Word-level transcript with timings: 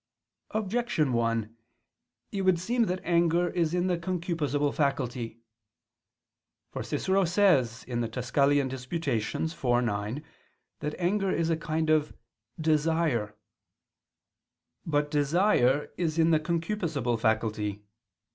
Objection 0.49 1.13
1: 1.13 1.55
It 2.31 2.41
would 2.41 2.57
seem 2.59 2.85
that 2.85 3.01
anger 3.03 3.49
is 3.49 3.71
in 3.71 3.85
the 3.85 3.99
concupiscible 3.99 4.73
faculty. 4.73 5.43
For 6.71 6.81
Cicero 6.81 7.23
says 7.23 7.83
(De 7.85 7.91
Quaest. 8.07 8.31
Tusc. 8.31 9.53
iv, 9.77 9.83
9) 9.83 10.23
that 10.79 10.95
anger 10.97 11.31
is 11.31 11.51
a 11.51 11.55
kind 11.55 11.91
of 11.91 12.15
"desire." 12.59 13.35
But 14.87 15.11
desire 15.11 15.91
is 15.97 16.17
in 16.17 16.31
the 16.31 16.39
concupiscible 16.39 17.19
faculty. 17.19 17.83